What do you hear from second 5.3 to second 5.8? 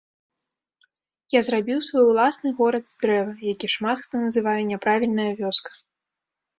вёска.